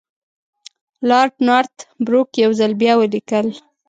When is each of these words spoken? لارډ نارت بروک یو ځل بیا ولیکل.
لارډ 1.09 1.33
نارت 1.47 1.75
بروک 2.05 2.29
یو 2.43 2.51
ځل 2.59 2.71
بیا 2.81 2.93
ولیکل. 2.97 3.47